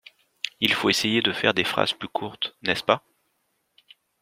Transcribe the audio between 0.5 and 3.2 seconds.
Il faut essayer de faire des phrases plus courtes, n'est-ce-pas?